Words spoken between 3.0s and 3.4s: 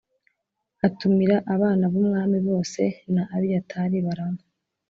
na